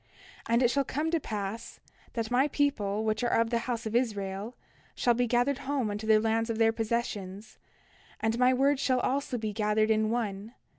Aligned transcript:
29:14 0.45 0.45
And 0.47 0.63
it 0.63 0.71
shall 0.71 0.83
come 0.83 1.11
to 1.11 1.19
pass 1.19 1.79
that 2.13 2.31
my 2.31 2.47
people, 2.47 3.03
which 3.05 3.23
are 3.23 3.39
of 3.39 3.51
the 3.51 3.59
house 3.69 3.85
of 3.85 3.95
Israel, 3.95 4.55
shall 4.95 5.13
be 5.13 5.27
gathered 5.27 5.59
home 5.59 5.91
unto 5.91 6.07
the 6.07 6.19
lands 6.19 6.49
of 6.49 6.57
their 6.57 6.73
possessions; 6.73 7.59
and 8.19 8.39
my 8.39 8.51
word 8.51 8.81
also 8.89 9.19
shall 9.35 9.39
be 9.39 9.53
gathered 9.53 9.91
in 9.91 10.09
one. 10.09 10.55